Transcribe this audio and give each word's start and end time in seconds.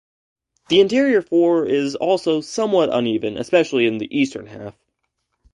The 0.69 0.79
interior 0.79 1.21
floor 1.21 1.63
is 1.67 1.93
also 1.95 2.41
somewhat 2.41 2.89
uneven, 2.91 3.37
especially 3.37 3.85
in 3.85 3.99
the 3.99 4.09
eastern 4.19 4.47
half. 4.47 4.73